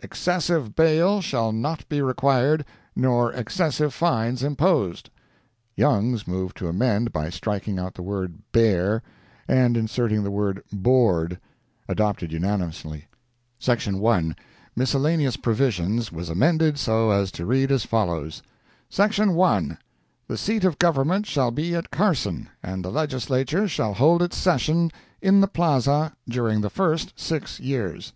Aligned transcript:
Excessive 0.00 0.74
bail 0.74 1.20
shall 1.20 1.52
not 1.52 1.88
be 1.88 2.02
required, 2.02 2.64
nor 2.96 3.32
excessive 3.32 3.94
fines 3.94 4.42
imposed." 4.42 5.10
Youngs 5.76 6.26
moved 6.26 6.56
to 6.56 6.66
amend 6.66 7.12
by 7.12 7.30
striking 7.30 7.78
out 7.78 7.94
the 7.94 8.02
word 8.02 8.40
"bair'l" 8.52 9.00
and 9.46 9.76
inserting 9.76 10.24
the 10.24 10.30
word 10.32 10.60
"board." 10.72 11.38
Adopted, 11.88 12.32
unanimously. 12.32 13.06
SECTION 13.60 14.00
1. 14.00 14.34
Miscellaneous 14.74 15.36
Provisions, 15.36 16.10
was 16.10 16.28
amended 16.30 16.78
so 16.80 17.12
as 17.12 17.30
to 17.30 17.46
read 17.46 17.70
as 17.70 17.84
follows: 17.84 18.42
"SECTION 18.90 19.36
1. 19.36 19.78
The 20.26 20.36
seat 20.36 20.64
of 20.64 20.80
government 20.80 21.26
shall 21.26 21.52
be 21.52 21.76
at 21.76 21.92
Carson, 21.92 22.48
and 22.60 22.84
the 22.84 22.90
Legislature 22.90 23.68
shall 23.68 23.94
hold 23.94 24.20
its 24.20 24.36
session 24.36 24.90
in 25.22 25.40
the 25.40 25.46
plaza 25.46 26.16
during 26.28 26.60
the 26.62 26.70
first 26.70 27.12
six 27.20 27.60
years." 27.60 28.12